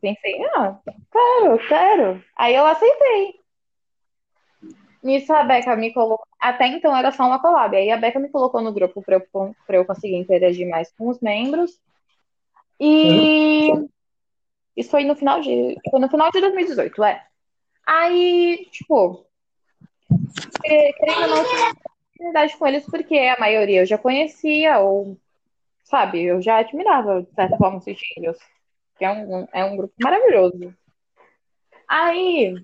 [0.00, 0.78] pensei, ah,
[1.12, 2.24] quero, quero.
[2.36, 3.34] Aí eu aceitei.
[5.02, 6.26] Nisso a Beca me colocou.
[6.40, 7.76] Até então era só uma collab.
[7.76, 11.08] Aí a Beca me colocou no grupo para eu, pra eu conseguir interagir mais com
[11.08, 11.80] os membros.
[12.80, 13.70] E
[14.76, 15.76] isso foi no final de.
[15.90, 17.24] Foi no final de 2018, é.
[17.84, 19.26] Aí, tipo,
[20.62, 25.18] querendo ou não, tive oportunidade com eles, porque a maioria eu já conhecia, ou,
[25.88, 28.38] sabe, eu já admirava, de certa forma, os Filhos,
[28.96, 30.74] que é um, é um grupo maravilhoso.
[31.88, 32.54] Aí,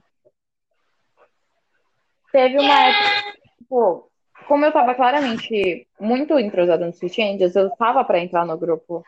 [2.31, 4.11] teve uma época, tipo,
[4.47, 9.05] como eu tava claramente muito entrosada no Switch Angels, eu tava para entrar no grupo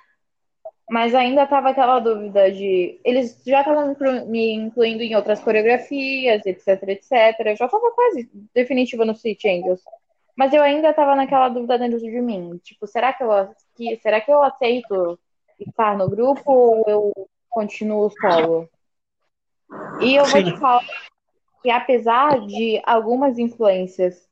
[0.88, 3.00] mas ainda tava aquela dúvida de.
[3.04, 3.96] Eles já estavam
[4.28, 7.40] me incluindo em outras coreografias, etc, etc.
[7.46, 9.82] Eu já tava quase definitiva no City Angels.
[10.36, 12.58] Mas eu ainda tava naquela dúvida dentro de mim.
[12.58, 13.30] Tipo, será que eu,
[13.74, 15.18] que, será que eu aceito
[15.58, 18.68] estar no grupo ou eu continuo solo?
[20.00, 20.30] E eu Sim.
[20.30, 20.84] vou te falar
[21.62, 24.28] que apesar de algumas influências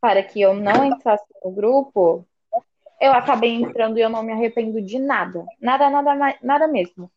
[0.00, 2.26] para que eu não entrasse no grupo,
[3.00, 5.46] eu acabei entrando e eu não me arrependo de nada.
[5.60, 7.10] Nada, nada, nada mesmo.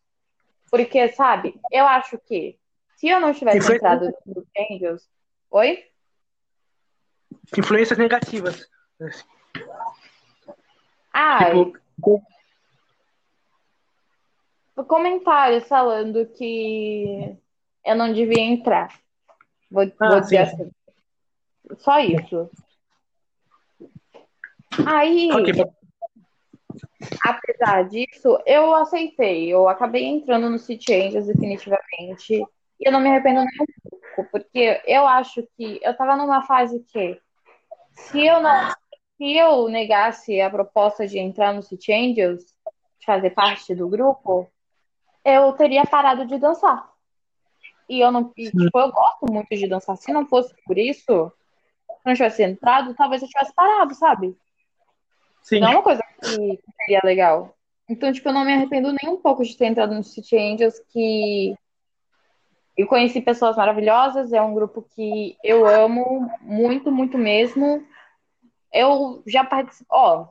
[0.70, 2.56] Porque, sabe, eu acho que
[2.96, 5.08] se eu não tivesse entrado no Angels.
[5.50, 5.84] Oi?
[7.56, 8.68] Influências negativas.
[11.12, 12.22] Ah, tipo...
[14.86, 17.36] comentários falando que
[17.84, 18.88] eu não devia entrar.
[19.70, 20.54] Vou, ah, vou dizer sim.
[20.54, 20.70] assim.
[21.78, 22.50] Só isso.
[24.86, 25.64] Aí, okay.
[27.22, 29.52] apesar disso, eu aceitei.
[29.52, 32.34] Eu acabei entrando no City Angels definitivamente.
[32.80, 36.42] E eu não me arrependo nem um pouco, porque eu acho que eu tava numa
[36.42, 37.20] fase que
[37.94, 38.70] se eu não
[39.16, 42.44] se eu negasse a proposta de entrar no City Angels,
[42.98, 44.50] de fazer parte do grupo,
[45.24, 46.90] eu teria parado de dançar.
[47.88, 49.96] E eu não, e, tipo, eu gosto muito de dançar.
[49.96, 51.32] Se não fosse por isso,
[51.88, 54.36] se não tivesse entrado, talvez eu tivesse parado, sabe?
[55.42, 55.60] Sim.
[55.60, 57.54] Não é uma coisa que seria legal.
[57.88, 60.80] Então, tipo, eu não me arrependo nem um pouco de ter entrado no City Angels,
[60.88, 61.54] que
[62.76, 67.86] eu conheci pessoas maravilhosas, é um grupo que eu amo muito, muito mesmo.
[68.72, 70.28] Eu já participei, ó,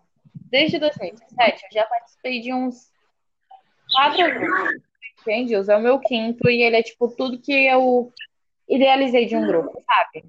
[0.50, 2.92] desde 2017, eu já participei de uns
[3.94, 4.82] quatro grupos.
[5.28, 8.12] Angels é o meu quinto e ele é, tipo, tudo que eu
[8.68, 10.26] idealizei de um grupo, sabe?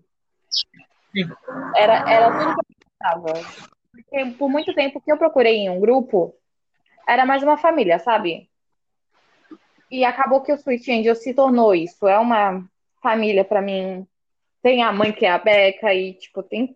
[1.74, 3.72] Era, era tudo que eu precisava.
[3.90, 6.34] Porque por muito tempo que eu procurei em um grupo,
[7.08, 8.50] era mais uma família, sabe?
[9.92, 12.08] E acabou que o Sweet Angel se tornou isso.
[12.08, 12.64] É uma
[13.02, 14.06] família para mim.
[14.62, 16.74] Tem a mãe que é a Beca e, tipo, tem.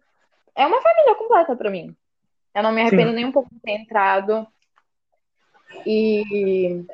[0.55, 1.97] É uma família completa para mim.
[2.55, 3.17] Eu não me arrependo Sim.
[3.17, 4.47] nem um pouco de ter entrado.
[5.87, 6.85] E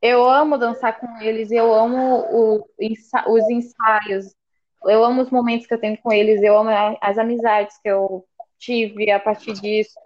[0.00, 4.34] eu amo dançar com eles, eu amo o, os ensaios,
[4.84, 6.70] eu amo os momentos que eu tenho com eles, eu amo
[7.00, 8.26] as amizades que eu
[8.58, 9.98] tive a partir disso.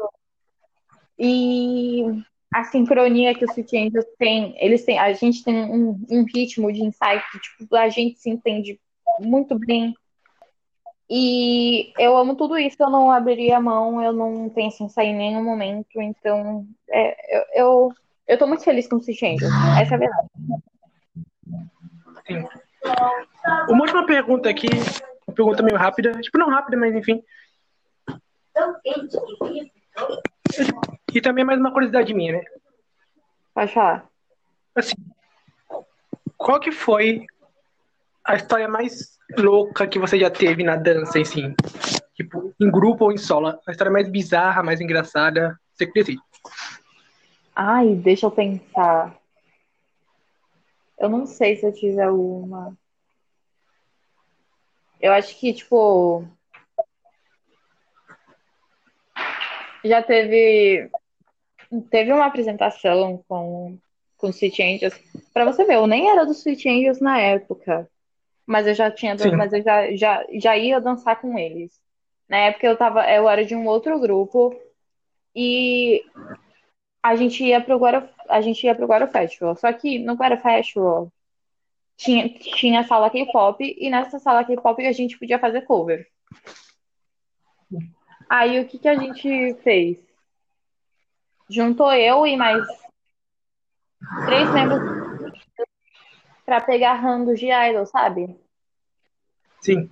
[1.16, 2.04] E
[2.52, 6.72] a sincronia que os Sweet Angels têm, eles têm, a gente tem um, um ritmo
[6.72, 8.80] de insight, tipo, a gente se entende
[9.20, 9.94] muito bem.
[11.08, 15.08] E eu amo tudo isso, eu não abriria a mão, eu não penso em sair
[15.08, 17.92] em nenhum momento, então é, eu, eu,
[18.28, 20.28] eu tô muito feliz com o Sweet Angels, essa é a verdade.
[22.26, 22.48] Sim.
[23.68, 24.68] Uma última pergunta aqui,
[25.26, 27.22] uma pergunta meio rápida, tipo, não rápida, mas enfim.
[31.12, 32.44] E também mais uma curiosidade minha, né?
[33.54, 34.08] Pode falar.
[34.74, 34.94] Assim,
[36.36, 37.26] qual que foi
[38.24, 41.54] a história mais louca que você já teve na dança, assim?
[42.14, 43.48] Tipo, em grupo ou em solo?
[43.66, 46.20] A história mais bizarra, mais engraçada, você que decide.
[47.54, 49.18] Ai, deixa eu pensar.
[50.98, 52.76] Eu não sei se eu tive uma.
[55.00, 56.24] Eu acho que, tipo.
[59.82, 60.90] Já teve.
[61.90, 63.78] Teve uma apresentação com,
[64.16, 65.00] com Sweet Angels.
[65.32, 67.88] Pra você ver, eu nem era do Sweet Angels na época.
[68.46, 69.16] Mas eu já tinha.
[69.16, 69.36] Sim.
[69.36, 71.80] Mas eu já, já, já ia dançar com eles.
[72.28, 73.08] Na época eu tava.
[73.10, 74.54] Eu era de um outro grupo.
[75.34, 76.04] E
[77.02, 79.54] a gente ia pro Guara, a gente ia pro Guara Festival.
[79.56, 81.12] Só que no Guara Festival
[81.96, 86.08] tinha, tinha sala K-pop e nessa sala K-pop a gente podia fazer cover.
[88.28, 89.98] Aí o que que a gente fez?
[91.50, 92.64] Juntou eu e mais
[94.24, 94.80] três membros
[96.46, 98.38] pra pegar randos de idol, sabe?
[99.60, 99.88] Sim.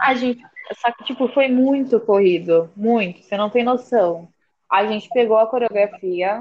[0.00, 0.42] A gente,
[0.80, 4.32] só que tipo foi muito corrido, muito, você não tem noção.
[4.70, 6.40] A gente pegou a coreografia.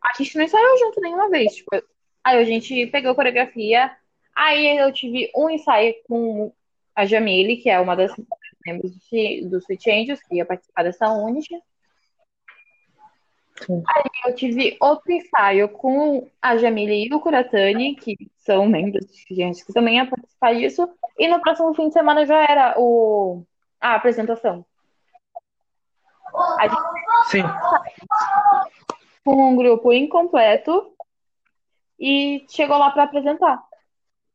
[0.00, 1.56] A gente não ensaiou junto nenhuma vez.
[1.56, 1.70] Tipo,
[2.22, 3.90] aí a gente pegou a coreografia.
[4.36, 6.52] Aí eu tive um ensaio com
[6.94, 8.12] a Jamile, que é uma das
[8.64, 8.92] membros
[9.50, 11.60] do Sweet Angels, que ia participar dessa Unity.
[13.70, 19.42] Aí eu tive outro ensaio com a Jamile e o Kuratani, que são membros Sweet
[19.42, 20.88] Angels, que também ia participar disso.
[21.18, 23.44] E no próximo fim de semana já era o...
[23.80, 24.64] a apresentação.
[26.58, 26.82] A gente
[27.30, 27.42] Sim.
[29.24, 30.92] com um grupo incompleto
[31.98, 33.62] e chegou lá pra apresentar.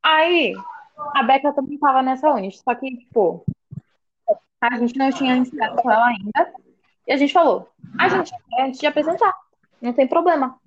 [0.02, 0.54] Aí,
[1.16, 3.44] a Becca também tava nessa unidade, só que, tipo,
[4.62, 6.54] a gente não tinha ensaiado com ela ainda.
[7.08, 9.34] E a gente falou, a gente quer antes de apresentar,
[9.82, 10.60] não tem problema.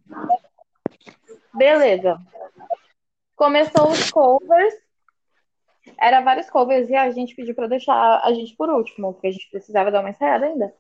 [1.55, 2.20] Beleza.
[3.37, 4.74] Começou os covers.
[5.99, 9.33] Era vários covers e a gente pediu pra deixar a gente por último, porque a
[9.33, 10.74] gente precisava dar uma ensaiada ainda.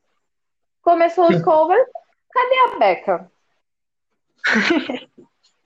[0.82, 1.88] Começou os covers.
[2.32, 3.32] Cadê a Becca?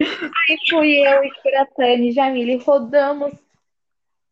[0.01, 3.33] Aí fui eu e Kuratani e Jamile rodamos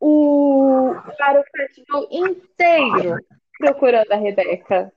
[0.00, 3.16] o para o festival inteiro
[3.58, 4.92] procurando a Rebeca.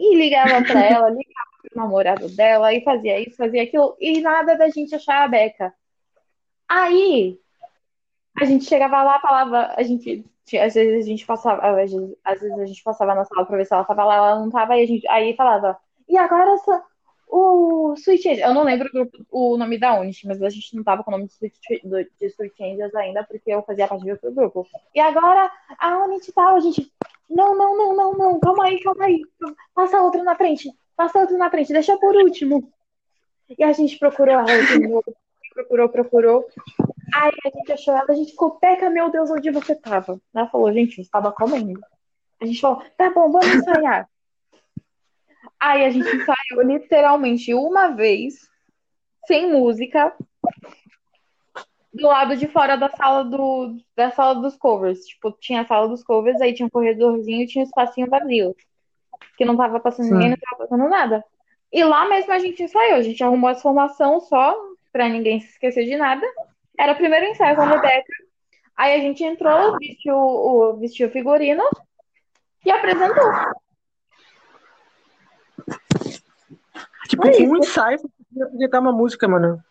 [0.00, 4.56] E ligava pra ela, ligava pro namorado dela, e fazia isso, fazia aquilo, e nada
[4.56, 5.74] da gente achar a Beca.
[6.66, 7.38] Aí
[8.40, 10.24] a gente chegava lá, falava, a gente
[10.58, 13.56] às vezes a gente passava, às vezes, às vezes a gente passava na sala pra
[13.58, 15.78] ver se ela tava lá, ela não tava, aí a gente aí falava,
[16.08, 16.82] e agora essa,
[17.30, 18.90] o Sweet Angels, eu não lembro
[19.30, 22.04] o, nome da Unity, mas a gente não tava com o nome de Sweet, do-
[22.04, 24.66] de Sweet Angels ainda, porque eu fazia parte de outro grupo.
[24.94, 26.92] E agora a Unity tal, a gente,
[27.28, 29.22] não, não, não, não, não, calma aí, calma aí,
[29.74, 32.72] passa outra na frente, passa outra na frente, deixa por último.
[33.58, 34.46] E a gente procurou ela
[35.54, 36.46] procurou, procurou.
[37.14, 40.20] Aí a gente achou ela, a gente ficou, Peca, meu Deus, onde você tava?
[40.34, 41.80] Ela falou, gente, eu estava comendo.
[42.40, 44.08] A gente falou, tá bom, vamos ensaiar.
[45.60, 48.48] Aí a gente ensaiou literalmente uma vez,
[49.26, 50.16] sem música,
[51.92, 55.00] do lado de fora da sala do, da sala dos covers.
[55.00, 58.56] Tipo, tinha a sala dos covers, aí tinha um corredorzinho e tinha um espacinho vazio.
[59.36, 60.14] Que não tava passando Sim.
[60.14, 61.24] ninguém, não tava passando nada.
[61.72, 64.56] E lá mesmo a gente ensaiou, a gente arrumou as formação só,
[64.92, 66.26] pra ninguém se esquecer de nada.
[66.78, 68.12] Era o primeiro ensaio com a Rebeca.
[68.76, 71.62] Aí a gente entrou, vestiu o, vestiu o figurino
[72.64, 73.30] e apresentou.
[77.08, 79.62] Tipo, Foi com um ensaio, você apresentar uma música, mano.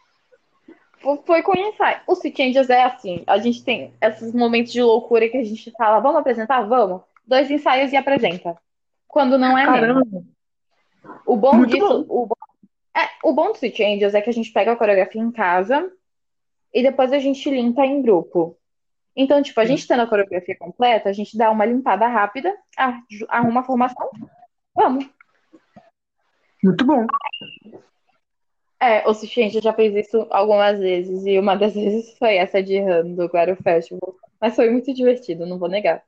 [1.25, 2.01] Foi- com ensaio.
[2.05, 5.71] O City Angels é assim, a gente tem esses momentos de loucura que a gente
[5.71, 6.61] fala, vamos apresentar?
[6.63, 7.01] Vamos.
[7.25, 8.57] Dois ensaios e apresenta.
[9.07, 10.03] Quando não é mesmo.
[10.03, 10.23] Caramba.
[11.25, 12.35] O bom Muito disso, o bom,
[12.95, 15.89] é, o bom do City Angels é que a gente pega a coreografia em casa
[16.73, 18.57] e depois a gente limpa em grupo.
[19.15, 22.53] Então, tipo, a gente tendo a coreografia completa, a gente dá uma limpada rápida,
[23.29, 24.09] arruma a formação,
[24.75, 25.09] vamos.
[26.63, 27.05] Muito bom.
[28.81, 32.77] É, o Angels já fez isso algumas vezes, e uma das vezes foi essa de
[32.77, 34.15] Han do Guaro Festival.
[34.39, 36.03] Mas foi muito divertido, não vou negar.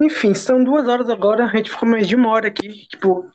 [0.00, 2.86] Enfim, são duas horas agora, a gente ficou mais de uma hora aqui.
[2.86, 3.30] Tipo,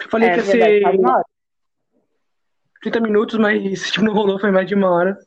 [0.00, 1.24] eu falei É que ia ser faz uma hora.
[2.82, 5.18] 30 minutos, mas tipo, não rolou, foi mais de uma hora.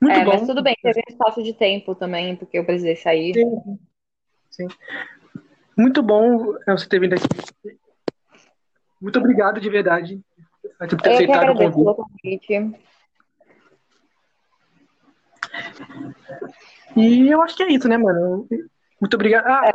[0.00, 0.30] Muito É, bom.
[0.32, 3.34] mas tudo bem, teve um espaço de tempo também, porque eu precisei sair.
[3.34, 3.78] Sim,
[4.50, 4.68] sim.
[5.78, 7.78] Muito bom é, você ter vindo aqui.
[9.00, 10.20] Muito obrigado de verdade
[10.76, 12.46] por ter Eu aceitado o convite.
[12.48, 12.88] convite.
[16.96, 18.48] E eu acho que é isso, né, mano?
[19.00, 19.46] Muito obrigado.
[19.46, 19.72] Ah,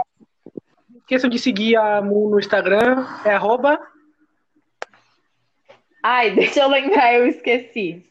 [0.90, 3.80] não esqueçam de seguir a Mu no Instagram, é arroba.
[6.04, 8.06] Ai, deixa eu lembrar, eu esqueci.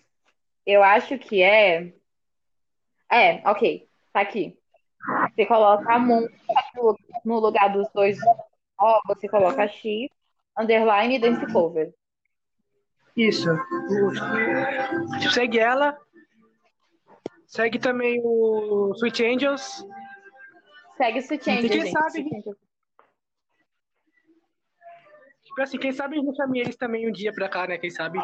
[0.65, 1.93] Eu acho que é.
[3.11, 4.57] É, ok, tá aqui.
[5.35, 6.27] Você coloca a Moon
[7.25, 8.19] no- lugar dos dois
[8.81, 10.09] O, você coloca X,
[10.59, 11.95] underline dance cover.
[13.17, 13.49] Isso.
[15.33, 15.97] Segue ela.
[17.47, 19.87] Segue também o Sweet Angels.
[20.97, 21.93] Segue o Sweet Angel, E quem gente.
[21.93, 22.31] sabe-.
[25.45, 27.77] Tipo assim, quem sabe a gente chame eles também um dia pra cá, né?
[27.77, 28.19] Quem sabe?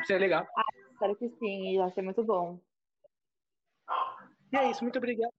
[0.00, 0.46] Isso é legal.
[0.92, 2.58] Espero que sim, vai ser muito bom.
[4.50, 5.30] E é isso, muito obrigado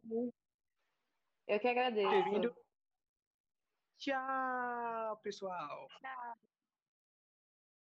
[1.48, 2.30] Eu que ter agradeço.
[2.30, 2.56] vindo.
[3.98, 5.88] Tchau, pessoal.